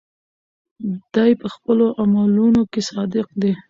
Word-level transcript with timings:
دی 1.13 1.31
په 1.41 1.47
خپلو 1.53 1.85
عملونو 2.01 2.61
کې 2.71 2.81
صادق 2.89 3.27
دی. 3.41 3.51